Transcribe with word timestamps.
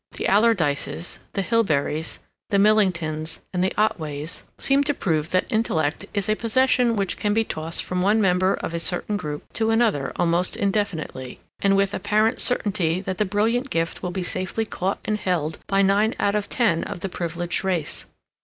The 0.13 0.25
Alardyces, 0.25 1.19
the 1.33 1.43
Hilberys, 1.43 2.17
the 2.49 2.57
Millingtons, 2.57 3.37
and 3.53 3.63
the 3.63 3.71
Otways 3.77 4.43
seem 4.57 4.83
to 4.85 4.95
prove 4.95 5.29
that 5.29 5.45
intellect 5.51 6.07
is 6.11 6.27
a 6.27 6.33
possession 6.35 6.95
which 6.95 7.17
can 7.17 7.35
be 7.35 7.43
tossed 7.43 7.83
from 7.83 8.01
one 8.01 8.19
member 8.19 8.55
of 8.55 8.73
a 8.73 8.79
certain 8.79 9.15
group 9.15 9.43
to 9.53 9.69
another 9.69 10.11
almost 10.15 10.55
indefinitely, 10.55 11.39
and 11.61 11.75
with 11.75 11.93
apparent 11.93 12.39
certainty 12.41 12.99
that 12.99 13.19
the 13.19 13.25
brilliant 13.25 13.69
gift 13.69 14.01
will 14.01 14.09
be 14.09 14.23
safely 14.23 14.65
caught 14.65 14.97
and 15.05 15.19
held 15.19 15.59
by 15.67 15.83
nine 15.83 16.15
out 16.19 16.33
of 16.33 16.49
ten 16.49 16.83
of 16.85 17.01
the 17.01 17.07
privileged 17.07 17.63
race. 17.63 18.07